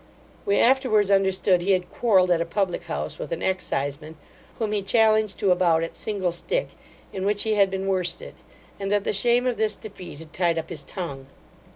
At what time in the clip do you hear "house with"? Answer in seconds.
2.85-3.31